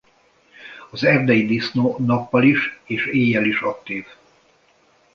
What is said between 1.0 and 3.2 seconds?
erdei disznó nappal is és